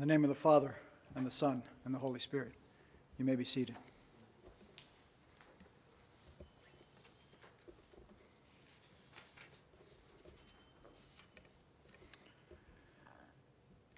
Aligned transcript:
In 0.00 0.08
the 0.08 0.14
name 0.14 0.24
of 0.24 0.30
the 0.30 0.34
Father, 0.34 0.76
and 1.14 1.26
the 1.26 1.30
Son, 1.30 1.62
and 1.84 1.92
the 1.92 1.98
Holy 1.98 2.18
Spirit. 2.18 2.52
You 3.18 3.26
may 3.26 3.36
be 3.36 3.44
seated. 3.44 3.76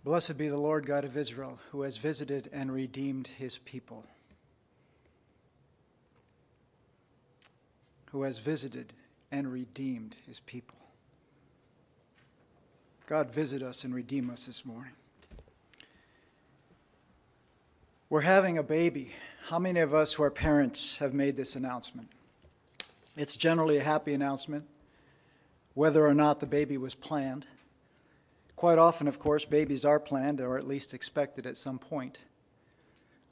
Blessed 0.02 0.36
be 0.36 0.48
the 0.48 0.56
Lord 0.56 0.86
God 0.86 1.04
of 1.04 1.16
Israel, 1.16 1.60
who 1.70 1.82
has 1.82 1.98
visited 1.98 2.50
and 2.52 2.72
redeemed 2.72 3.28
his 3.28 3.58
people. 3.58 4.04
Who 8.10 8.22
has 8.22 8.38
visited 8.38 8.92
and 9.30 9.52
redeemed 9.52 10.16
his 10.26 10.40
people. 10.40 10.80
God, 13.06 13.30
visit 13.30 13.62
us 13.62 13.84
and 13.84 13.94
redeem 13.94 14.30
us 14.30 14.46
this 14.46 14.66
morning. 14.66 14.94
We're 18.12 18.20
having 18.20 18.58
a 18.58 18.62
baby. 18.62 19.12
How 19.46 19.58
many 19.58 19.80
of 19.80 19.94
us 19.94 20.12
who 20.12 20.22
are 20.22 20.30
parents 20.30 20.98
have 20.98 21.14
made 21.14 21.34
this 21.34 21.56
announcement? 21.56 22.10
It's 23.16 23.38
generally 23.38 23.78
a 23.78 23.82
happy 23.82 24.12
announcement, 24.12 24.66
whether 25.72 26.06
or 26.06 26.12
not 26.12 26.38
the 26.38 26.46
baby 26.46 26.76
was 26.76 26.94
planned. 26.94 27.46
Quite 28.54 28.76
often, 28.76 29.08
of 29.08 29.18
course, 29.18 29.46
babies 29.46 29.86
are 29.86 29.98
planned 29.98 30.42
or 30.42 30.58
at 30.58 30.68
least 30.68 30.92
expected 30.92 31.46
at 31.46 31.56
some 31.56 31.78
point. 31.78 32.18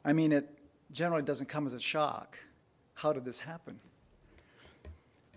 I 0.02 0.14
mean, 0.14 0.32
it 0.32 0.48
generally 0.90 1.24
doesn't 1.24 1.50
come 1.50 1.66
as 1.66 1.74
a 1.74 1.78
shock. 1.78 2.38
How 2.94 3.12
did 3.12 3.26
this 3.26 3.40
happen? 3.40 3.80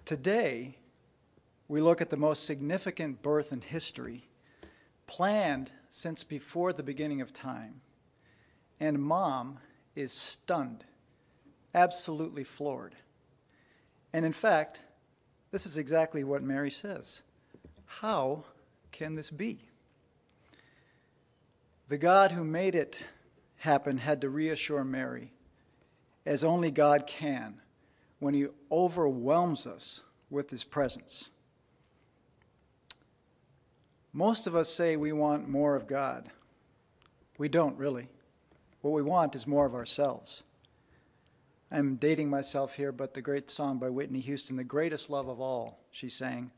Today, 0.05 0.77
we 1.67 1.81
look 1.81 1.99
at 1.99 2.11
the 2.11 2.16
most 2.16 2.45
significant 2.45 3.21
birth 3.21 3.52
in 3.52 3.59
history, 3.59 4.23
planned 5.05 5.73
since 5.89 6.23
before 6.23 6.71
the 6.71 6.81
beginning 6.81 7.19
of 7.19 7.33
time 7.33 7.81
and 8.84 9.02
mom 9.02 9.59
is 9.95 10.12
stunned, 10.12 10.84
absolutely 11.73 12.44
floored. 12.44 12.95
And 14.12 14.25
in 14.25 14.34
fact, 14.34 14.84
this 15.52 15.66
is 15.66 15.78
exactly 15.78 16.22
what 16.25 16.44
Mary 16.44 16.70
says 16.70 17.22
How 17.86 18.44
can 18.92 19.16
this 19.16 19.30
be? 19.30 19.70
The 21.88 21.98
God 21.98 22.34
who 22.34 22.44
made 22.44 22.75
it 22.75 23.08
happen 23.59 24.00
had 24.00 24.20
to 24.20 24.30
reassure 24.30 24.84
Mary, 24.84 25.31
as 26.25 26.44
only 26.44 26.70
God 26.70 27.08
can, 27.08 27.62
when 28.20 28.34
he 28.34 28.47
overwhelms 28.70 29.66
us 29.66 30.02
with 30.30 30.50
his 30.50 30.66
presence. 30.66 31.30
Most 34.12 34.45
of 34.45 34.58
us 34.58 34.68
say 34.68 34.97
we 34.97 35.14
want 35.14 35.47
more 35.47 35.78
of 35.78 35.88
God. 35.88 36.30
We 37.38 37.47
don't 37.47 37.78
really. 37.78 38.09
What 38.84 38.92
we 38.92 39.02
want 39.02 39.34
is 39.34 39.48
more 39.48 39.66
of 39.66 39.76
ourselves. 39.76 40.44
I'm 41.72 41.95
dating 41.95 42.30
myself 42.30 42.76
here, 42.76 42.92
but 42.92 43.14
the 43.14 43.22
great 43.22 43.50
song 43.50 43.80
by 43.80 43.90
Whitney 43.90 44.20
Houston, 44.20 44.58
The 44.58 44.66
Greatest 44.66 45.09
Love 45.09 45.30
of 45.30 45.40
All, 45.40 45.80
she 45.90 46.09
sang, 46.09 46.52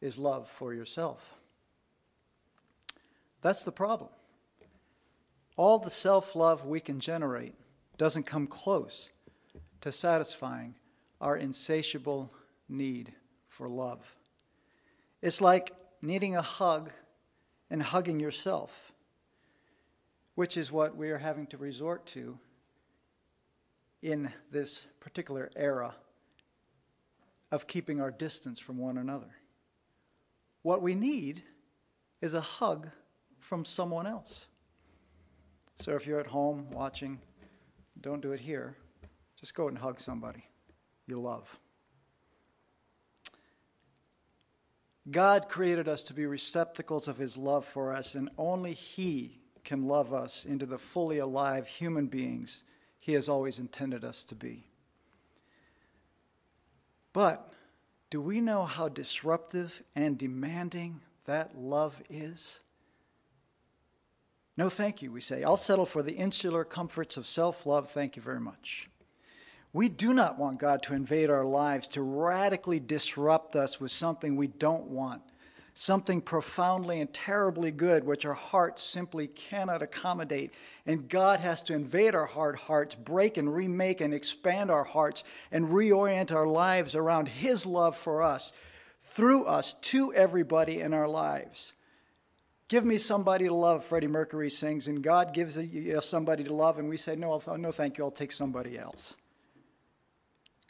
is 0.00 0.18
love 0.18 0.48
for 0.48 0.74
yourself. 0.74 1.38
That's 3.42 3.62
the 3.62 3.70
problem. 3.70 4.10
All 5.56 5.78
the 5.78 5.88
self 5.88 6.34
love 6.34 6.66
we 6.66 6.80
can 6.80 6.98
generate 6.98 7.54
doesn't 7.96 8.24
come 8.24 8.48
close 8.48 9.10
to 9.82 9.92
satisfying 9.92 10.74
our 11.20 11.36
insatiable 11.36 12.34
need 12.68 13.12
for 13.46 13.68
love. 13.68 14.16
It's 15.20 15.40
like 15.40 15.70
needing 16.02 16.34
a 16.34 16.42
hug 16.42 16.90
and 17.70 17.84
hugging 17.84 18.18
yourself 18.18 18.91
which 20.34 20.56
is 20.56 20.72
what 20.72 20.96
we 20.96 21.10
are 21.10 21.18
having 21.18 21.46
to 21.46 21.56
resort 21.56 22.06
to 22.06 22.38
in 24.00 24.32
this 24.50 24.86
particular 25.00 25.50
era 25.54 25.94
of 27.50 27.66
keeping 27.66 28.00
our 28.00 28.10
distance 28.10 28.58
from 28.58 28.78
one 28.78 28.98
another. 28.98 29.36
What 30.62 30.82
we 30.82 30.94
need 30.94 31.42
is 32.20 32.34
a 32.34 32.40
hug 32.40 32.88
from 33.38 33.64
someone 33.64 34.06
else. 34.06 34.46
So 35.74 35.94
if 35.94 36.06
you're 36.06 36.20
at 36.20 36.28
home 36.28 36.70
watching, 36.70 37.20
don't 38.00 38.22
do 38.22 38.32
it 38.32 38.40
here. 38.40 38.76
Just 39.38 39.54
go 39.54 39.68
and 39.68 39.76
hug 39.76 40.00
somebody 40.00 40.44
you 41.06 41.18
love. 41.18 41.58
God 45.10 45.48
created 45.48 45.88
us 45.88 46.04
to 46.04 46.14
be 46.14 46.26
receptacles 46.26 47.08
of 47.08 47.18
His 47.18 47.36
love 47.36 47.64
for 47.64 47.92
us, 47.92 48.14
and 48.14 48.30
only 48.38 48.72
He 48.72 49.41
can 49.72 49.88
love 49.88 50.12
us 50.12 50.44
into 50.44 50.66
the 50.66 50.76
fully 50.76 51.16
alive 51.16 51.66
human 51.66 52.06
beings 52.06 52.62
He 53.00 53.14
has 53.14 53.26
always 53.26 53.58
intended 53.58 54.04
us 54.04 54.22
to 54.24 54.34
be. 54.34 54.66
But 57.14 57.50
do 58.10 58.20
we 58.20 58.42
know 58.42 58.66
how 58.66 58.90
disruptive 58.90 59.82
and 59.96 60.18
demanding 60.18 61.00
that 61.24 61.56
love 61.56 62.02
is? 62.10 62.60
No, 64.58 64.68
thank 64.68 65.00
you, 65.00 65.10
we 65.10 65.22
say. 65.22 65.42
I'll 65.42 65.56
settle 65.56 65.86
for 65.86 66.02
the 66.02 66.16
insular 66.16 66.64
comforts 66.64 67.16
of 67.16 67.26
self 67.26 67.64
love. 67.64 67.88
Thank 67.90 68.14
you 68.14 68.20
very 68.20 68.40
much. 68.40 68.90
We 69.72 69.88
do 69.88 70.12
not 70.12 70.38
want 70.38 70.58
God 70.58 70.82
to 70.82 70.94
invade 70.94 71.30
our 71.30 71.46
lives, 71.46 71.88
to 71.88 72.02
radically 72.02 72.78
disrupt 72.78 73.56
us 73.56 73.80
with 73.80 73.90
something 73.90 74.36
we 74.36 74.48
don't 74.48 74.88
want 74.88 75.22
something 75.74 76.20
profoundly 76.20 77.00
and 77.00 77.12
terribly 77.12 77.70
good 77.70 78.04
which 78.04 78.26
our 78.26 78.34
hearts 78.34 78.82
simply 78.82 79.26
cannot 79.26 79.82
accommodate. 79.82 80.52
And 80.86 81.08
God 81.08 81.40
has 81.40 81.62
to 81.64 81.74
invade 81.74 82.14
our 82.14 82.26
hard 82.26 82.56
hearts, 82.56 82.94
break 82.94 83.36
and 83.36 83.54
remake 83.54 84.00
and 84.00 84.12
expand 84.12 84.70
our 84.70 84.84
hearts, 84.84 85.24
and 85.50 85.68
reorient 85.68 86.32
our 86.32 86.46
lives 86.46 86.94
around 86.94 87.28
His 87.28 87.66
love 87.66 87.96
for 87.96 88.22
us, 88.22 88.52
through 89.00 89.44
us, 89.44 89.74
to 89.74 90.12
everybody 90.14 90.80
in 90.80 90.92
our 90.92 91.08
lives. 91.08 91.72
Give 92.68 92.84
me 92.84 92.96
somebody 92.96 93.48
to 93.48 93.54
love, 93.54 93.84
Freddie 93.84 94.06
Mercury 94.06 94.48
sings, 94.50 94.88
and 94.88 95.02
God 95.02 95.34
gives 95.34 95.58
us 95.58 96.06
somebody 96.06 96.44
to 96.44 96.54
love, 96.54 96.78
and 96.78 96.88
we 96.88 96.96
say, 96.96 97.16
No, 97.16 97.40
no, 97.58 97.70
thank 97.70 97.98
you, 97.98 98.04
I'll 98.04 98.10
take 98.10 98.32
somebody 98.32 98.78
else. 98.78 99.14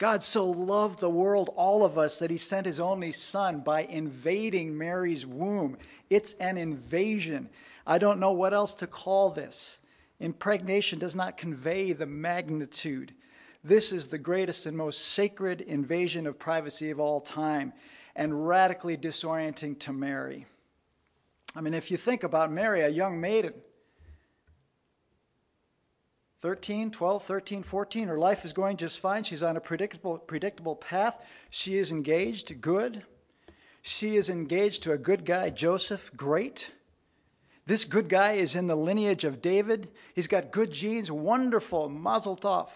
God 0.03 0.21
so 0.21 0.49
loved 0.49 0.99
the 0.99 1.09
world, 1.09 1.49
all 1.55 1.85
of 1.85 1.97
us, 1.97 2.19
that 2.19 2.29
he 2.29 2.35
sent 2.35 2.65
his 2.65 2.77
only 2.77 3.13
son 3.13 3.61
by 3.61 3.83
invading 3.83 4.77
Mary's 4.77 5.25
womb. 5.25 5.77
It's 6.09 6.33
an 6.41 6.57
invasion. 6.57 7.49
I 7.87 7.99
don't 7.99 8.19
know 8.19 8.33
what 8.33 8.53
else 8.53 8.73
to 8.73 8.85
call 8.85 9.29
this. 9.29 9.77
Impregnation 10.19 10.99
does 10.99 11.15
not 11.15 11.37
convey 11.37 11.93
the 11.93 12.05
magnitude. 12.05 13.13
This 13.63 13.93
is 13.93 14.09
the 14.09 14.17
greatest 14.17 14.65
and 14.65 14.75
most 14.75 14.99
sacred 14.99 15.61
invasion 15.61 16.27
of 16.27 16.37
privacy 16.37 16.91
of 16.91 16.99
all 16.99 17.21
time 17.21 17.71
and 18.13 18.45
radically 18.45 18.97
disorienting 18.97 19.79
to 19.79 19.93
Mary. 19.93 20.45
I 21.55 21.61
mean, 21.61 21.73
if 21.73 21.89
you 21.89 21.95
think 21.95 22.23
about 22.23 22.51
Mary, 22.51 22.81
a 22.81 22.89
young 22.89 23.21
maiden, 23.21 23.53
13, 26.43 26.91
12, 26.91 27.23
13, 27.23 27.63
14. 27.63 28.07
Her 28.09 28.17
life 28.17 28.43
is 28.43 28.51
going 28.51 28.75
just 28.75 28.99
fine. 28.99 29.23
She's 29.23 29.41
on 29.41 29.55
a 29.55 29.61
predictable, 29.61 30.17
predictable 30.17 30.75
path. 30.75 31.25
She 31.49 31.77
is 31.77 31.89
engaged, 31.89 32.59
good. 32.59 33.03
She 33.81 34.17
is 34.17 34.29
engaged 34.29 34.83
to 34.83 34.91
a 34.91 34.97
good 34.97 35.23
guy, 35.23 35.51
Joseph, 35.51 36.11
great. 36.17 36.73
This 37.65 37.85
good 37.85 38.09
guy 38.09 38.33
is 38.33 38.57
in 38.57 38.67
the 38.67 38.75
lineage 38.75 39.23
of 39.23 39.41
David. 39.41 39.87
He's 40.13 40.27
got 40.27 40.51
good 40.51 40.73
genes, 40.73 41.09
wonderful, 41.09 41.87
mazel 41.87 42.35
tov. 42.35 42.71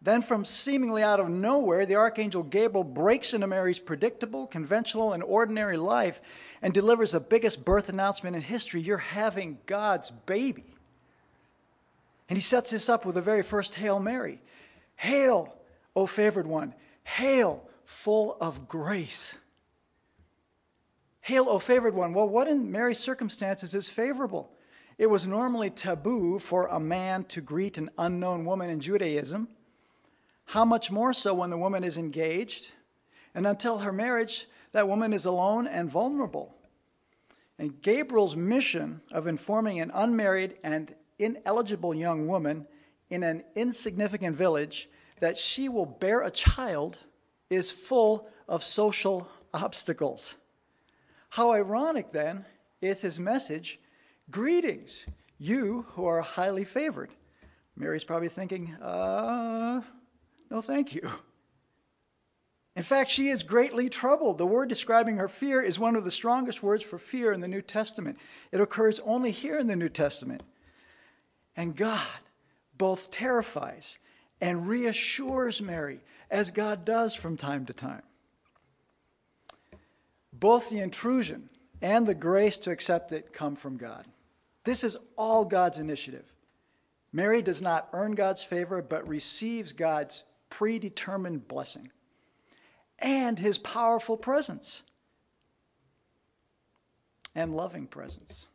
Then, 0.00 0.22
from 0.22 0.46
seemingly 0.46 1.02
out 1.02 1.20
of 1.20 1.28
nowhere, 1.28 1.84
the 1.84 1.96
archangel 1.96 2.44
Gabriel 2.44 2.82
breaks 2.82 3.34
into 3.34 3.46
Mary's 3.46 3.78
predictable, 3.78 4.46
conventional, 4.46 5.12
and 5.12 5.22
ordinary 5.22 5.76
life 5.76 6.22
and 6.62 6.72
delivers 6.72 7.12
the 7.12 7.20
biggest 7.20 7.62
birth 7.62 7.90
announcement 7.90 8.36
in 8.36 8.40
history. 8.40 8.80
You're 8.80 8.96
having 8.96 9.58
God's 9.66 10.10
baby. 10.10 10.79
And 12.30 12.36
he 12.36 12.42
sets 12.42 12.70
this 12.70 12.88
up 12.88 13.04
with 13.04 13.16
the 13.16 13.20
very 13.20 13.42
first 13.42 13.74
Hail 13.74 14.00
Mary 14.00 14.40
Hail, 14.96 15.52
O 15.96 16.06
favored 16.06 16.46
one, 16.46 16.74
hail, 17.02 17.68
full 17.84 18.36
of 18.40 18.68
grace. 18.68 19.34
Hail, 21.22 21.46
O 21.48 21.58
favored 21.58 21.94
one. 21.94 22.14
Well, 22.14 22.28
what 22.28 22.48
in 22.48 22.70
Mary's 22.70 22.98
circumstances 22.98 23.74
is 23.74 23.90
favorable? 23.90 24.52
It 24.96 25.08
was 25.08 25.26
normally 25.26 25.70
taboo 25.70 26.38
for 26.38 26.66
a 26.66 26.78
man 26.78 27.24
to 27.24 27.40
greet 27.40 27.78
an 27.78 27.90
unknown 27.98 28.44
woman 28.44 28.70
in 28.70 28.80
Judaism. 28.80 29.48
How 30.46 30.64
much 30.64 30.90
more 30.90 31.12
so 31.12 31.34
when 31.34 31.50
the 31.50 31.58
woman 31.58 31.82
is 31.82 31.96
engaged? 31.96 32.72
And 33.34 33.46
until 33.46 33.78
her 33.78 33.92
marriage, 33.92 34.46
that 34.72 34.88
woman 34.88 35.12
is 35.12 35.24
alone 35.24 35.66
and 35.66 35.90
vulnerable. 35.90 36.54
And 37.58 37.80
Gabriel's 37.82 38.36
mission 38.36 39.00
of 39.10 39.26
informing 39.26 39.80
an 39.80 39.90
unmarried 39.94 40.56
and 40.62 40.94
ineligible 41.22 41.94
young 41.94 42.26
woman 42.26 42.66
in 43.08 43.22
an 43.22 43.44
insignificant 43.54 44.36
village 44.36 44.88
that 45.20 45.36
she 45.36 45.68
will 45.68 45.86
bear 45.86 46.22
a 46.22 46.30
child 46.30 46.98
is 47.50 47.70
full 47.70 48.28
of 48.48 48.62
social 48.62 49.28
obstacles. 49.52 50.36
How 51.30 51.52
ironic 51.52 52.12
then 52.12 52.44
is 52.80 53.02
his 53.02 53.18
message 53.18 53.80
Greetings, 54.30 55.06
you 55.38 55.86
who 55.90 56.04
are 56.04 56.20
highly 56.20 56.64
favored. 56.64 57.10
Mary's 57.74 58.04
probably 58.04 58.28
thinking, 58.28 58.74
uh, 58.76 59.80
no, 60.50 60.60
thank 60.60 60.94
you. 60.94 61.10
In 62.76 62.84
fact, 62.84 63.10
she 63.10 63.28
is 63.28 63.42
greatly 63.42 63.88
troubled. 63.88 64.38
The 64.38 64.46
word 64.46 64.68
describing 64.68 65.16
her 65.16 65.26
fear 65.26 65.60
is 65.60 65.80
one 65.80 65.96
of 65.96 66.04
the 66.04 66.10
strongest 66.12 66.62
words 66.62 66.84
for 66.84 66.98
fear 66.98 67.32
in 67.32 67.40
the 67.40 67.48
New 67.48 67.62
Testament. 67.62 68.18
It 68.52 68.60
occurs 68.60 69.00
only 69.00 69.32
here 69.32 69.58
in 69.58 69.66
the 69.66 69.74
New 69.74 69.88
Testament. 69.88 70.42
And 71.56 71.76
God 71.76 72.06
both 72.76 73.10
terrifies 73.10 73.98
and 74.40 74.66
reassures 74.66 75.60
Mary, 75.60 76.00
as 76.30 76.50
God 76.50 76.84
does 76.84 77.14
from 77.14 77.36
time 77.36 77.66
to 77.66 77.74
time. 77.74 78.02
Both 80.32 80.70
the 80.70 80.80
intrusion 80.80 81.50
and 81.82 82.06
the 82.06 82.14
grace 82.14 82.56
to 82.58 82.70
accept 82.70 83.12
it 83.12 83.32
come 83.32 83.56
from 83.56 83.76
God. 83.76 84.06
This 84.64 84.84
is 84.84 84.96
all 85.16 85.44
God's 85.44 85.78
initiative. 85.78 86.32
Mary 87.12 87.42
does 87.42 87.60
not 87.60 87.88
earn 87.92 88.12
God's 88.12 88.42
favor, 88.42 88.80
but 88.80 89.06
receives 89.08 89.72
God's 89.72 90.24
predetermined 90.48 91.48
blessing 91.48 91.90
and 92.98 93.38
his 93.38 93.58
powerful 93.58 94.16
presence 94.16 94.82
and 97.34 97.54
loving 97.54 97.86
presence. 97.86 98.46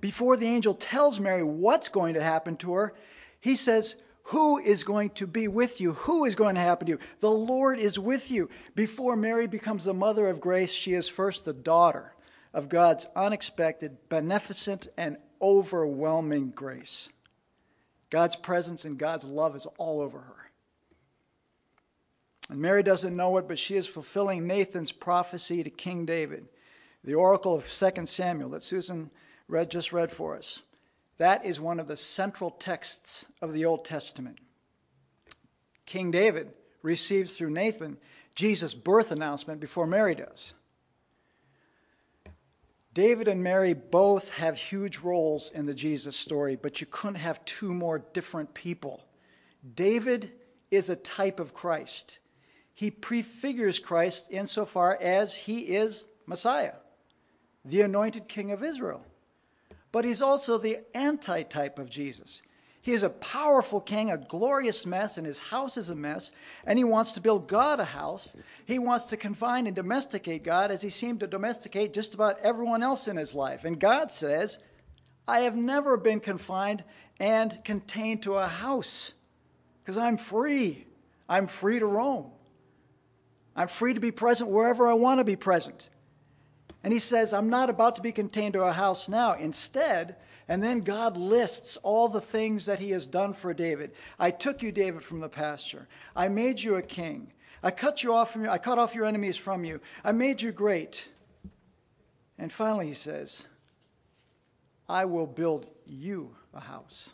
Before 0.00 0.36
the 0.36 0.46
angel 0.46 0.74
tells 0.74 1.20
Mary 1.20 1.42
what's 1.42 1.88
going 1.88 2.14
to 2.14 2.22
happen 2.22 2.56
to 2.58 2.74
her, 2.74 2.94
he 3.40 3.56
says, 3.56 3.96
Who 4.24 4.58
is 4.58 4.84
going 4.84 5.10
to 5.10 5.26
be 5.26 5.48
with 5.48 5.80
you? 5.80 5.94
Who 5.94 6.24
is 6.24 6.34
going 6.34 6.54
to 6.54 6.60
happen 6.60 6.86
to 6.86 6.92
you? 6.92 6.98
The 7.20 7.30
Lord 7.30 7.78
is 7.78 7.98
with 7.98 8.30
you. 8.30 8.48
Before 8.74 9.16
Mary 9.16 9.46
becomes 9.46 9.84
the 9.84 9.94
mother 9.94 10.28
of 10.28 10.40
grace, 10.40 10.72
she 10.72 10.94
is 10.94 11.08
first 11.08 11.44
the 11.44 11.52
daughter 11.52 12.14
of 12.54 12.68
God's 12.68 13.08
unexpected, 13.16 13.96
beneficent, 14.08 14.88
and 14.96 15.16
overwhelming 15.42 16.50
grace. 16.50 17.08
God's 18.10 18.36
presence 18.36 18.84
and 18.84 18.98
God's 18.98 19.24
love 19.24 19.54
is 19.54 19.66
all 19.78 20.00
over 20.00 20.18
her. 20.18 20.50
And 22.50 22.60
Mary 22.60 22.82
doesn't 22.82 23.14
know 23.14 23.36
it, 23.36 23.46
but 23.46 23.58
she 23.58 23.76
is 23.76 23.86
fulfilling 23.86 24.46
Nathan's 24.46 24.92
prophecy 24.92 25.62
to 25.62 25.70
King 25.70 26.06
David, 26.06 26.48
the 27.04 27.14
oracle 27.14 27.54
of 27.54 27.70
2 27.70 28.06
Samuel 28.06 28.50
that 28.50 28.62
Susan 28.62 29.10
read, 29.48 29.70
just 29.70 29.92
read 29.92 30.12
for 30.12 30.36
us. 30.36 30.62
That 31.16 31.44
is 31.44 31.60
one 31.60 31.80
of 31.80 31.88
the 31.88 31.96
central 31.96 32.50
texts 32.50 33.26
of 33.42 33.52
the 33.52 33.64
Old 33.64 33.84
Testament. 33.84 34.38
King 35.86 36.10
David 36.10 36.52
receives 36.82 37.36
through 37.36 37.50
Nathan 37.50 37.96
Jesus' 38.34 38.74
birth 38.74 39.10
announcement 39.10 39.60
before 39.60 39.86
Mary 39.86 40.14
does. 40.14 40.54
David 42.94 43.26
and 43.26 43.42
Mary 43.42 43.74
both 43.74 44.32
have 44.34 44.56
huge 44.56 44.98
roles 44.98 45.50
in 45.50 45.66
the 45.66 45.74
Jesus 45.74 46.16
story, 46.16 46.56
but 46.56 46.80
you 46.80 46.86
couldn't 46.90 47.16
have 47.16 47.44
two 47.44 47.74
more 47.74 47.98
different 48.12 48.54
people. 48.54 49.04
David 49.74 50.30
is 50.70 50.88
a 50.88 50.96
type 50.96 51.40
of 51.40 51.54
Christ 51.54 52.18
he 52.78 52.92
prefigures 52.92 53.80
Christ 53.80 54.28
insofar 54.30 54.96
as 55.02 55.34
he 55.34 55.62
is 55.62 56.06
Messiah, 56.26 56.74
the 57.64 57.80
anointed 57.80 58.28
king 58.28 58.52
of 58.52 58.62
Israel. 58.62 59.04
But 59.92 60.04
he's 60.04 60.22
also 60.22 60.58
the 60.58 60.80
antitype 60.94 61.78
of 61.78 61.90
Jesus. 61.90 62.42
He 62.80 62.92
is 62.92 63.02
a 63.02 63.10
powerful 63.10 63.80
king, 63.80 64.10
a 64.10 64.16
glorious 64.16 64.86
mess, 64.86 65.18
and 65.18 65.26
his 65.26 65.40
house 65.40 65.76
is 65.76 65.90
a 65.90 65.94
mess. 65.94 66.32
And 66.64 66.78
he 66.78 66.84
wants 66.84 67.12
to 67.12 67.20
build 67.20 67.48
God 67.48 67.80
a 67.80 67.84
house. 67.84 68.36
He 68.64 68.78
wants 68.78 69.06
to 69.06 69.16
confine 69.16 69.66
and 69.66 69.76
domesticate 69.76 70.44
God 70.44 70.70
as 70.70 70.80
he 70.80 70.90
seemed 70.90 71.20
to 71.20 71.26
domesticate 71.26 71.92
just 71.92 72.14
about 72.14 72.38
everyone 72.40 72.82
else 72.82 73.08
in 73.08 73.16
his 73.16 73.34
life. 73.34 73.64
And 73.64 73.78
God 73.78 74.10
says, 74.12 74.58
I 75.26 75.40
have 75.40 75.56
never 75.56 75.96
been 75.96 76.20
confined 76.20 76.84
and 77.20 77.62
contained 77.64 78.22
to 78.22 78.36
a 78.36 78.46
house 78.46 79.12
because 79.82 79.98
I'm 79.98 80.16
free. 80.16 80.86
I'm 81.28 81.46
free 81.46 81.78
to 81.78 81.86
roam. 81.86 82.30
I'm 83.54 83.68
free 83.68 83.92
to 83.92 84.00
be 84.00 84.12
present 84.12 84.50
wherever 84.50 84.86
I 84.86 84.94
want 84.94 85.18
to 85.18 85.24
be 85.24 85.36
present. 85.36 85.90
And 86.82 86.92
he 86.92 86.98
says, 86.98 87.34
I'm 87.34 87.50
not 87.50 87.70
about 87.70 87.96
to 87.96 88.02
be 88.02 88.12
contained 88.12 88.54
to 88.54 88.62
a 88.62 88.72
house 88.72 89.08
now. 89.08 89.34
Instead, 89.34 90.16
and 90.48 90.62
then 90.62 90.80
God 90.80 91.16
lists 91.16 91.76
all 91.78 92.08
the 92.08 92.20
things 92.20 92.66
that 92.66 92.80
he 92.80 92.90
has 92.92 93.06
done 93.06 93.32
for 93.32 93.52
David. 93.52 93.92
I 94.18 94.30
took 94.30 94.62
you, 94.62 94.72
David, 94.72 95.02
from 95.02 95.20
the 95.20 95.28
pasture. 95.28 95.88
I 96.16 96.28
made 96.28 96.62
you 96.62 96.76
a 96.76 96.82
king. 96.82 97.32
I 97.62 97.70
cut 97.70 98.02
you 98.02 98.14
off 98.14 98.32
from 98.32 98.44
you. 98.44 98.50
I 98.50 98.58
cut 98.58 98.78
off 98.78 98.94
your 98.94 99.04
enemies 99.04 99.36
from 99.36 99.64
you. 99.64 99.80
I 100.04 100.12
made 100.12 100.40
you 100.40 100.52
great. 100.52 101.08
And 102.38 102.52
finally, 102.52 102.86
he 102.86 102.94
says, 102.94 103.46
I 104.88 105.04
will 105.04 105.26
build 105.26 105.66
you 105.84 106.36
a 106.54 106.60
house. 106.60 107.12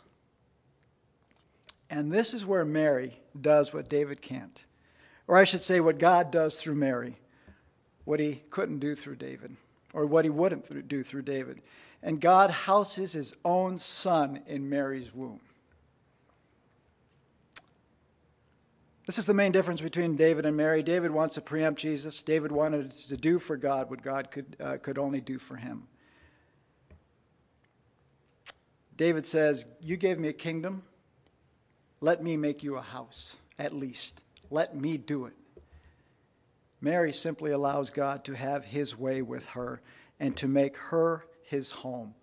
And 1.89 2.11
this 2.11 2.33
is 2.33 2.45
where 2.45 2.65
Mary 2.65 3.19
does 3.39 3.73
what 3.73 3.89
David 3.89 4.21
can't. 4.21 4.63
Or 5.27 5.37
I 5.37 5.43
should 5.43 5.63
say, 5.63 5.79
what 5.79 5.97
God 5.97 6.31
does 6.31 6.57
through 6.57 6.75
Mary, 6.75 7.17
what 8.05 8.19
he 8.19 8.41
couldn't 8.49 8.79
do 8.79 8.95
through 8.95 9.17
David, 9.17 9.57
or 9.93 10.05
what 10.05 10.25
he 10.25 10.29
wouldn't 10.29 10.87
do 10.87 11.03
through 11.03 11.23
David. 11.23 11.61
And 12.01 12.21
God 12.21 12.51
houses 12.51 13.13
his 13.13 13.35
own 13.43 13.77
son 13.77 14.41
in 14.47 14.69
Mary's 14.69 15.13
womb. 15.13 15.41
This 19.05 19.19
is 19.19 19.25
the 19.25 19.33
main 19.33 19.51
difference 19.51 19.81
between 19.81 20.15
David 20.15 20.45
and 20.45 20.57
Mary. 20.57 20.81
David 20.81 21.11
wants 21.11 21.35
to 21.35 21.41
preempt 21.41 21.79
Jesus. 21.79 22.23
David 22.23 22.51
wanted 22.51 22.89
to 22.91 23.17
do 23.17 23.37
for 23.37 23.55
God 23.55 23.89
what 23.89 24.01
God 24.01 24.31
could, 24.31 24.55
uh, 24.59 24.77
could 24.77 24.97
only 24.97 25.21
do 25.21 25.37
for 25.37 25.57
him. 25.57 25.83
David 28.97 29.27
says, 29.27 29.67
You 29.79 29.97
gave 29.97 30.17
me 30.17 30.29
a 30.29 30.33
kingdom. 30.33 30.83
Let 32.01 32.23
me 32.23 32.35
make 32.35 32.63
you 32.63 32.77
a 32.77 32.81
house, 32.81 33.37
at 33.59 33.73
least. 33.73 34.23
Let 34.49 34.75
me 34.75 34.97
do 34.97 35.25
it. 35.25 35.33
Mary 36.85 37.11
simply 37.11 37.49
allows 37.49 37.89
God 37.89 38.23
to 38.25 38.35
have 38.35 38.65
his 38.65 38.95
way 38.95 39.19
with 39.19 39.49
her 39.49 39.81
and 40.19 40.37
to 40.37 40.47
make 40.47 40.77
her 40.77 41.25
his 41.41 41.71
home. 41.71 42.13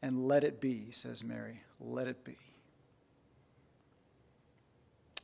And 0.00 0.26
let 0.26 0.44
it 0.44 0.62
be, 0.62 0.86
says 0.92 1.22
Mary. 1.22 1.60
Let 1.78 2.06
it 2.06 2.24
be. 2.24 2.38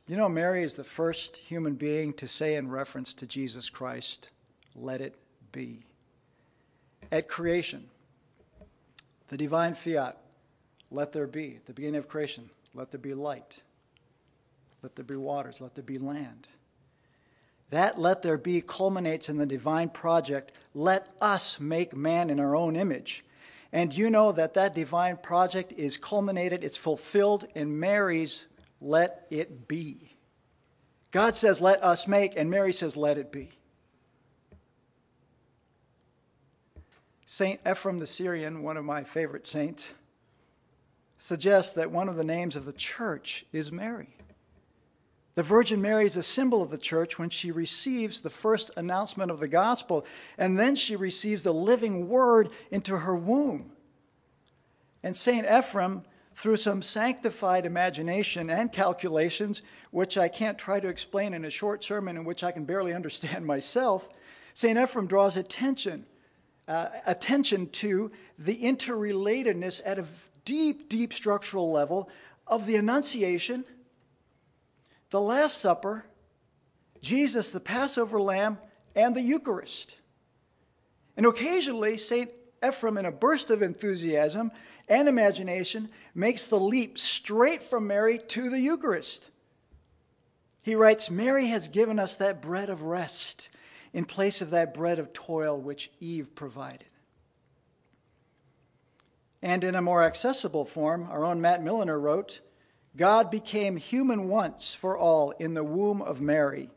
You 0.07 0.17
know, 0.17 0.29
Mary 0.29 0.61
is 0.61 0.75
the 0.75 0.83
first 0.83 1.37
human 1.37 1.73
being 1.73 2.13
to 2.13 2.27
say 2.27 2.53
in 2.53 2.69
reference 2.69 3.15
to 3.15 3.25
Jesus 3.25 3.71
Christ, 3.71 4.29
let 4.75 5.01
it 5.01 5.15
be. 5.51 5.87
At 7.11 7.27
creation, 7.27 7.89
the 9.29 9.37
divine 9.37 9.73
fiat, 9.73 10.15
let 10.91 11.11
there 11.11 11.25
be. 11.25 11.55
At 11.55 11.65
the 11.65 11.73
beginning 11.73 11.97
of 11.97 12.07
creation, 12.07 12.51
let 12.75 12.91
there 12.91 12.99
be 12.99 13.15
light. 13.15 13.63
Let 14.83 14.95
there 14.95 15.05
be 15.05 15.15
waters, 15.15 15.59
let 15.59 15.73
there 15.73 15.83
be 15.83 15.97
land. 15.97 16.47
That 17.69 17.99
let 17.99 18.21
there 18.21 18.37
be 18.37 18.61
culminates 18.61 19.29
in 19.29 19.37
the 19.37 19.45
divine 19.45 19.89
project. 19.89 20.51
Let 20.73 21.11
us 21.19 21.59
make 21.59 21.95
man 21.95 22.29
in 22.29 22.39
our 22.39 22.55
own 22.55 22.75
image. 22.75 23.25
And 23.71 23.95
you 23.97 24.11
know 24.11 24.31
that 24.31 24.53
that 24.53 24.75
divine 24.75 25.17
project 25.17 25.73
is 25.75 25.97
culminated, 25.97 26.63
it's 26.63 26.77
fulfilled 26.77 27.45
in 27.55 27.79
Mary's 27.79 28.45
let 28.79 29.25
it 29.31 29.67
be. 29.67 30.13
God 31.09 31.35
says, 31.35 31.61
let 31.61 31.83
us 31.83 32.07
make, 32.07 32.33
and 32.35 32.49
Mary 32.49 32.73
says, 32.73 32.97
let 32.97 33.17
it 33.17 33.31
be. 33.31 33.51
Saint 37.25 37.63
Ephrem 37.63 37.97
the 37.97 38.05
Syrian, 38.05 38.61
one 38.61 38.77
of 38.77 38.85
my 38.85 39.03
favorite 39.03 39.47
saints, 39.47 39.93
suggests 41.17 41.73
that 41.73 41.89
one 41.89 42.09
of 42.09 42.15
the 42.15 42.23
names 42.23 42.55
of 42.55 42.65
the 42.65 42.73
church 42.73 43.45
is 43.51 43.71
Mary. 43.71 44.17
The 45.35 45.43
Virgin 45.43 45.81
Mary 45.81 46.05
is 46.05 46.17
a 46.17 46.23
symbol 46.23 46.61
of 46.61 46.69
the 46.69 46.77
church 46.77 47.17
when 47.17 47.29
she 47.29 47.51
receives 47.51 48.21
the 48.21 48.29
first 48.29 48.69
announcement 48.77 49.31
of 49.31 49.39
the 49.39 49.47
gospel, 49.47 50.05
and 50.37 50.59
then 50.59 50.75
she 50.75 50.95
receives 50.95 51.43
the 51.43 51.53
living 51.53 52.07
word 52.07 52.49
into 52.69 52.99
her 52.99 53.15
womb. 53.15 53.71
And 55.01 55.17
St. 55.17 55.45
Ephrem, 55.47 56.03
through 56.35 56.57
some 56.57 56.81
sanctified 56.81 57.65
imagination 57.65 58.49
and 58.49 58.71
calculations, 58.71 59.63
which 59.91 60.17
I 60.17 60.27
can't 60.27 60.57
try 60.57 60.79
to 60.79 60.87
explain 60.87 61.33
in 61.33 61.45
a 61.45 61.49
short 61.49 61.83
sermon 61.83 62.15
in 62.15 62.25
which 62.25 62.43
I 62.43 62.51
can 62.51 62.65
barely 62.65 62.93
understand 62.93 63.45
myself, 63.45 64.09
St. 64.53 64.77
Ephrem 64.77 65.07
draws 65.07 65.35
attention, 65.35 66.05
uh, 66.67 66.89
attention 67.07 67.69
to 67.69 68.11
the 68.37 68.63
interrelatedness 68.63 69.81
at 69.83 69.97
a 69.97 70.05
deep, 70.45 70.89
deep 70.89 71.11
structural 71.11 71.71
level 71.71 72.09
of 72.45 72.67
the 72.67 72.75
Annunciation 72.75 73.65
the 75.13 75.21
Last 75.21 75.59
Supper, 75.59 76.05
Jesus, 76.99 77.51
the 77.51 77.59
Passover 77.59 78.19
lamb, 78.19 78.57
and 78.95 79.15
the 79.15 79.21
Eucharist. 79.21 79.97
And 81.15 81.27
occasionally, 81.27 81.97
St. 81.97 82.31
Ephrem, 82.63 82.97
in 82.97 83.05
a 83.05 83.11
burst 83.11 83.51
of 83.51 83.61
enthusiasm 83.61 84.51
and 84.87 85.07
imagination, 85.07 85.89
makes 86.15 86.47
the 86.47 86.59
leap 86.59 86.97
straight 86.97 87.61
from 87.61 87.85
Mary 87.85 88.17
to 88.29 88.49
the 88.49 88.59
Eucharist. 88.59 89.29
He 90.63 90.73
writes 90.73 91.11
Mary 91.11 91.45
has 91.49 91.67
given 91.67 91.99
us 91.99 92.15
that 92.15 92.41
bread 92.41 92.71
of 92.71 92.81
rest 92.81 93.49
in 93.93 94.05
place 94.05 94.41
of 94.41 94.49
that 94.49 94.73
bread 94.73 94.97
of 94.97 95.13
toil 95.13 95.61
which 95.61 95.91
Eve 95.99 96.33
provided. 96.33 96.85
And 99.43 99.63
in 99.63 99.75
a 99.75 99.81
more 99.83 100.01
accessible 100.01 100.65
form, 100.65 101.07
our 101.11 101.23
own 101.23 101.39
Matt 101.39 101.63
Milliner 101.63 101.99
wrote, 101.99 102.39
God 102.95 103.31
became 103.31 103.77
human 103.77 104.27
once 104.27 104.73
for 104.73 104.97
all 104.97 105.31
in 105.31 105.55
the 105.55 105.63
womb 105.63 106.01
of 106.01 106.21
Mary. 106.21 106.69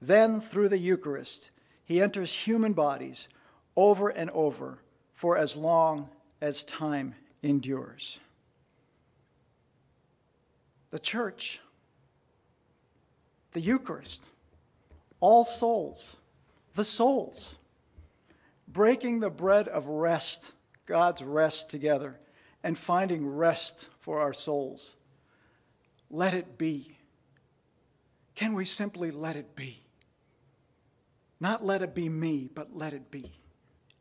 Then, 0.00 0.40
through 0.40 0.70
the 0.70 0.78
Eucharist, 0.78 1.50
he 1.84 2.00
enters 2.00 2.32
human 2.32 2.72
bodies 2.72 3.28
over 3.76 4.08
and 4.08 4.30
over 4.30 4.78
for 5.12 5.36
as 5.36 5.56
long 5.56 6.08
as 6.40 6.64
time 6.64 7.14
endures. 7.42 8.20
The 10.90 10.98
church, 10.98 11.60
the 13.52 13.60
Eucharist, 13.60 14.30
all 15.20 15.44
souls, 15.44 16.16
the 16.74 16.84
souls, 16.84 17.56
breaking 18.66 19.20
the 19.20 19.30
bread 19.30 19.68
of 19.68 19.86
rest, 19.86 20.52
God's 20.86 21.22
rest 21.22 21.68
together, 21.68 22.18
and 22.64 22.78
finding 22.78 23.26
rest 23.26 23.90
for 23.98 24.20
our 24.20 24.32
souls 24.32 24.96
let 26.10 26.34
it 26.34 26.58
be. 26.58 26.96
Can 28.34 28.54
we 28.54 28.64
simply 28.64 29.10
let 29.10 29.36
it 29.36 29.54
be? 29.54 29.82
Not 31.38 31.64
let 31.64 31.82
it 31.82 31.94
be 31.94 32.08
me, 32.08 32.48
but 32.52 32.76
let 32.76 32.92
it 32.92 33.10
be. 33.10 33.32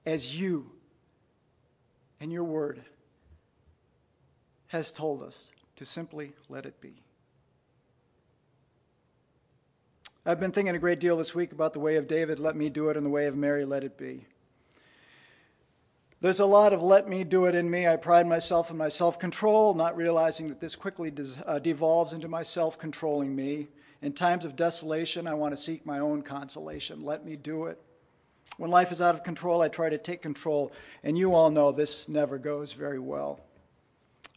As 0.06 0.40
you 0.40 0.72
and 2.20 2.32
your 2.32 2.44
word 2.44 2.82
has 4.68 4.92
told 4.92 5.24
us 5.24 5.52
to 5.76 5.86
simply 5.86 6.34
let 6.50 6.66
it 6.66 6.82
be. 6.82 7.02
I've 10.26 10.40
been 10.40 10.52
thinking 10.52 10.76
a 10.76 10.80
great 10.80 11.00
deal 11.00 11.18
this 11.18 11.34
week 11.34 11.52
about 11.54 11.74
the 11.74 11.80
way 11.80 11.96
of 11.96 12.08
David, 12.08 12.40
let 12.40 12.56
me 12.56 12.70
do 12.70 12.90
it, 12.90 12.98
and 12.98 13.06
the 13.06 13.10
way 13.10 13.26
of 13.26 13.38
Mary, 13.38 13.64
let 13.64 13.84
it 13.84 13.98
be. 13.98 14.26
There's 16.22 16.42
a 16.42 16.46
lot 16.46 16.74
of 16.74 16.82
let 16.82 17.08
me 17.08 17.24
do 17.24 17.46
it 17.46 17.56
in 17.56 17.70
me. 17.70 17.88
I 17.88 17.96
pride 17.96 18.28
myself 18.28 18.70
in 18.70 18.78
my 18.78 18.90
self 18.90 19.18
control, 19.18 19.74
not 19.74 19.96
realizing 19.96 20.48
that 20.48 20.60
this 20.60 20.76
quickly 20.76 21.14
uh, 21.46 21.60
devolves 21.60 22.12
into 22.12 22.28
my 22.28 22.44
self 22.44 22.78
controlling 22.78 23.36
me. 23.36 23.68
In 24.02 24.14
times 24.14 24.46
of 24.46 24.56
desolation, 24.56 25.28
I 25.28 25.34
want 25.34 25.54
to 25.54 25.62
seek 25.62 25.86
my 25.86 26.00
own 26.00 26.22
consolation. 26.22 27.04
Let 27.04 27.26
me 27.26 27.36
do 27.36 27.66
it. 27.66 27.82
When 28.58 28.72
life 28.72 28.92
is 28.92 29.02
out 29.02 29.16
of 29.16 29.24
control, 29.24 29.62
I 29.62 29.70
try 29.70 29.90
to 29.90 29.98
take 29.98 30.22
control, 30.22 30.72
and 31.04 31.18
you 31.18 31.34
all 31.34 31.50
know 31.50 31.72
this 31.72 32.10
never 32.10 32.38
goes 32.38 32.74
very 32.74 33.00
well. 33.00 33.40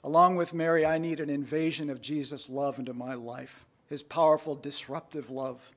Along 0.05 0.37
with 0.37 0.53
Mary, 0.55 0.85
I 0.85 0.99
need 0.99 1.21
an 1.21 1.31
invasion 1.31 1.91
of 1.91 2.01
Jesus' 2.01 2.51
love 2.51 2.79
into 2.79 2.93
my 2.93 3.15
life, 3.15 3.65
his 3.89 4.03
powerful, 4.03 4.55
disruptive 4.55 5.31
love. 5.31 5.71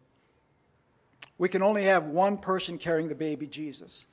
We 1.37 1.49
can 1.49 1.61
only 1.63 1.83
have 1.83 2.05
one 2.05 2.37
person 2.37 2.77
carrying 2.77 3.07
the 3.07 3.15
baby 3.15 3.45
Jesus. 3.47 4.05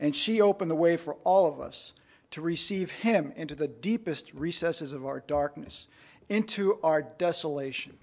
And 0.00 0.14
she 0.14 0.40
opened 0.40 0.70
the 0.70 0.76
way 0.76 0.96
for 0.96 1.14
all 1.24 1.46
of 1.46 1.60
us 1.60 1.92
to 2.30 2.40
receive 2.40 2.90
him 2.90 3.32
into 3.36 3.54
the 3.54 3.68
deepest 3.68 4.32
recesses 4.34 4.92
of 4.92 5.04
our 5.04 5.20
darkness, 5.20 5.88
into 6.28 6.78
our 6.82 7.02
desolation. 7.02 7.96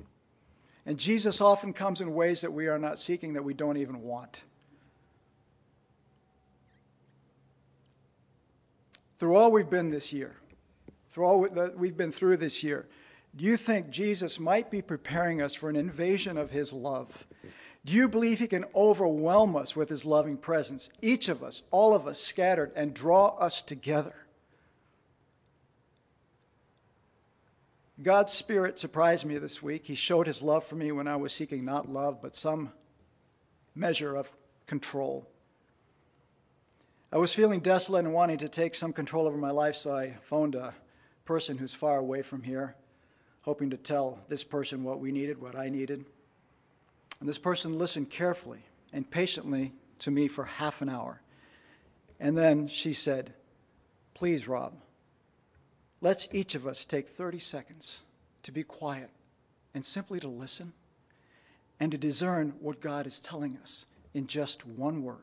And 0.85 0.97
Jesus 0.97 1.41
often 1.41 1.73
comes 1.73 2.01
in 2.01 2.13
ways 2.13 2.41
that 2.41 2.53
we 2.53 2.67
are 2.67 2.79
not 2.79 2.99
seeking, 2.99 3.33
that 3.33 3.43
we 3.43 3.53
don't 3.53 3.77
even 3.77 4.01
want. 4.01 4.43
Through 9.17 9.35
all 9.35 9.51
we've 9.51 9.69
been 9.69 9.89
this 9.89 10.11
year, 10.11 10.35
through 11.09 11.25
all 11.25 11.49
that 11.49 11.77
we've 11.77 11.95
been 11.95 12.11
through 12.11 12.37
this 12.37 12.63
year, 12.63 12.85
do 13.35 13.45
you 13.45 13.57
think 13.57 13.89
Jesus 13.89 14.39
might 14.39 14.69
be 14.69 14.81
preparing 14.81 15.41
us 15.41 15.55
for 15.55 15.69
an 15.69 15.75
invasion 15.75 16.37
of 16.37 16.51
his 16.51 16.73
love? 16.73 17.25
Do 17.85 17.93
you 17.93 18.09
believe 18.09 18.39
He 18.39 18.47
can 18.47 18.65
overwhelm 18.73 19.55
us 19.55 19.75
with 19.75 19.89
His 19.89 20.05
loving 20.05 20.37
presence, 20.37 20.89
each 21.03 21.29
of 21.29 21.43
us, 21.43 21.61
all 21.69 21.93
of 21.93 22.07
us 22.07 22.19
scattered, 22.19 22.71
and 22.75 22.95
draw 22.95 23.37
us 23.37 23.61
together? 23.61 24.15
God's 28.01 28.33
Spirit 28.33 28.79
surprised 28.79 29.25
me 29.25 29.37
this 29.37 29.61
week. 29.61 29.85
He 29.85 29.95
showed 29.95 30.25
His 30.25 30.41
love 30.41 30.63
for 30.63 30.75
me 30.75 30.91
when 30.91 31.07
I 31.07 31.15
was 31.15 31.31
seeking 31.31 31.63
not 31.63 31.87
love, 31.87 32.21
but 32.23 32.35
some 32.35 32.71
measure 33.75 34.15
of 34.15 34.33
control. 34.65 35.29
I 37.13 37.17
was 37.17 37.35
feeling 37.35 37.59
desolate 37.59 38.03
and 38.03 38.13
wanting 38.13 38.39
to 38.39 38.49
take 38.49 38.73
some 38.73 38.93
control 38.93 39.27
over 39.27 39.37
my 39.37 39.51
life, 39.51 39.75
so 39.75 39.95
I 39.95 40.17
phoned 40.23 40.55
a 40.55 40.73
person 41.23 41.59
who's 41.59 41.73
far 41.73 41.97
away 41.97 42.23
from 42.23 42.43
here, 42.43 42.75
hoping 43.43 43.69
to 43.69 43.77
tell 43.77 44.19
this 44.27 44.43
person 44.43 44.83
what 44.83 44.99
we 44.99 45.11
needed, 45.11 45.39
what 45.39 45.55
I 45.55 45.69
needed. 45.69 46.05
And 47.19 47.29
this 47.29 47.37
person 47.37 47.77
listened 47.77 48.09
carefully 48.09 48.59
and 48.91 49.09
patiently 49.09 49.73
to 49.99 50.11
me 50.11 50.27
for 50.27 50.45
half 50.45 50.81
an 50.81 50.89
hour. 50.89 51.21
And 52.19 52.37
then 52.37 52.67
she 52.67 52.93
said, 52.93 53.33
Please, 54.13 54.47
Rob, 54.47 54.73
let's 56.01 56.27
each 56.33 56.55
of 56.55 56.65
us 56.65 56.85
take 56.85 57.09
30 57.09 57.39
seconds 57.39 58.03
to 58.43 58.51
be 58.51 58.63
quiet 58.63 59.09
and 59.73 59.83
simply 59.83 60.19
to 60.19 60.27
listen 60.27 60.73
and 61.79 61.91
to 61.91 61.97
discern 61.97 62.53
what 62.59 62.79
God 62.79 63.05
is 63.05 63.19
telling 63.19 63.57
us 63.57 63.85
in 64.13 64.27
just 64.27 64.65
one 64.65 65.03
word. 65.03 65.17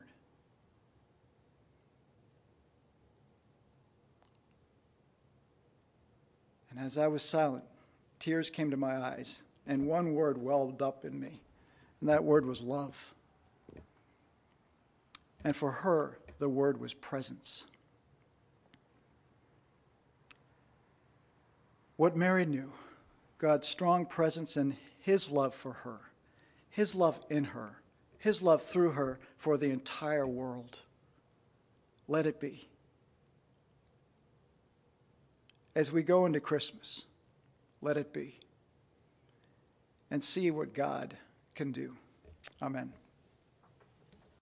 And 6.69 6.83
as 6.83 6.97
I 6.97 7.07
was 7.07 7.23
silent, 7.23 7.63
tears 8.19 8.49
came 8.49 8.71
to 8.71 8.77
my 8.77 8.97
eyes, 8.97 9.43
and 9.67 9.87
one 9.87 10.13
word 10.13 10.39
welled 10.39 10.81
up 10.81 11.05
in 11.05 11.19
me. 11.19 11.39
And 12.03 12.11
that 12.11 12.25
word 12.25 12.45
was 12.45 12.61
love. 12.61 13.13
And 15.41 15.55
for 15.55 15.71
her, 15.71 16.19
the 16.37 16.49
word 16.49 16.81
was 16.81 16.93
presence. 16.93 17.63
What 21.95 22.17
Mary 22.17 22.45
knew 22.45 22.73
God's 23.37 23.69
strong 23.69 24.05
presence 24.05 24.57
and 24.57 24.75
his 24.99 25.31
love 25.31 25.55
for 25.55 25.71
her, 25.71 26.11
his 26.69 26.93
love 26.93 27.23
in 27.29 27.45
her, 27.45 27.79
his 28.19 28.43
love 28.43 28.63
through 28.63 28.91
her 28.91 29.17
for 29.37 29.55
the 29.55 29.69
entire 29.69 30.27
world. 30.27 30.79
Let 32.09 32.25
it 32.25 32.37
be. 32.37 32.67
As 35.73 35.89
we 35.89 36.03
go 36.03 36.25
into 36.25 36.41
Christmas, 36.41 37.05
let 37.81 37.95
it 37.95 38.11
be. 38.11 38.39
And 40.11 40.21
see 40.21 40.51
what 40.51 40.73
God 40.73 41.15
can 41.53 41.71
do. 41.71 41.95
Amen. 42.61 42.93